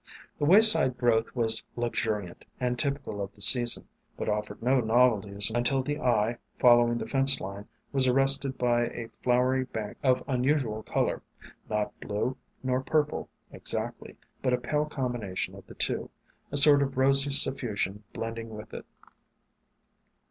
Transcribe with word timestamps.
The 0.39 0.45
wayside 0.45 0.97
growth 0.97 1.27
was 1.35 1.63
luxuriant, 1.75 2.43
and 2.59 2.79
typical 2.79 3.21
of 3.21 3.35
the 3.35 3.41
season, 3.43 3.87
but 4.17 4.27
offered 4.27 4.63
no 4.63 4.79
novelties 4.79 5.51
until 5.53 5.83
the 5.83 5.99
eye, 5.99 6.37
following 6.57 6.97
the 6.97 7.05
fence 7.05 7.39
line, 7.39 7.67
was 7.91 8.07
arrested 8.07 8.57
by 8.57 8.87
a 8.87 9.11
flowery 9.21 9.63
bank 9.65 9.99
of 10.03 10.23
unusual 10.27 10.81
color, 10.81 11.21
not 11.69 11.99
blue, 11.99 12.35
nor 12.63 12.81
pur 12.81 13.03
ple, 13.03 13.29
exactly, 13.51 14.17
but 14.41 14.53
a 14.53 14.57
pale 14.57 14.85
combination 14.85 15.53
of 15.53 15.67
the 15.67 15.75
two, 15.75 16.09
a 16.51 16.57
sort 16.57 16.81
of 16.81 16.97
rosy 16.97 17.29
suffusion 17.29 18.03
blending 18.11 18.49
with 18.49 18.73
it. 18.73 18.87